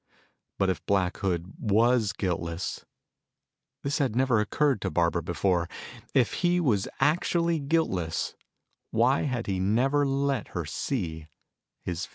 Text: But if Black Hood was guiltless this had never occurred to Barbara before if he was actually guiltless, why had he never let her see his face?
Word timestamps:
But 0.57 0.71
if 0.71 0.83
Black 0.87 1.17
Hood 1.17 1.53
was 1.59 2.11
guiltless 2.11 2.85
this 3.83 3.99
had 3.99 4.15
never 4.15 4.39
occurred 4.39 4.81
to 4.81 4.89
Barbara 4.89 5.21
before 5.21 5.69
if 6.15 6.41
he 6.41 6.59
was 6.59 6.87
actually 6.99 7.59
guiltless, 7.59 8.33
why 8.89 9.25
had 9.25 9.45
he 9.45 9.59
never 9.59 10.03
let 10.07 10.57
her 10.57 10.65
see 10.65 11.27
his 11.83 12.07
face? 12.07 12.09